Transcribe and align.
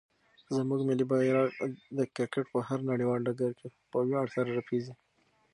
زموږ 0.55 0.79
ملي 0.89 1.05
بیرغ 1.11 1.49
د 1.97 1.99
کرکټ 2.15 2.45
په 2.53 2.59
هر 2.67 2.79
نړیوال 2.91 3.21
ډګر 3.27 3.51
کې 3.59 3.67
په 3.91 3.97
ویاړ 4.07 4.25
سره 4.35 4.49
رپېږي. 4.59 4.93